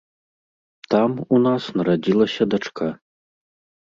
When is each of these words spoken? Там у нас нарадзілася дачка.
Там 0.93 1.09
у 1.37 1.43
нас 1.45 1.63
нарадзілася 1.81 2.43
дачка. 2.55 2.87